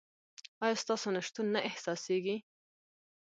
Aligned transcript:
ایا 0.63 0.75
ستاسو 0.83 1.07
نشتون 1.15 1.45
نه 1.53 1.59
احساسیږي؟ 1.69 2.37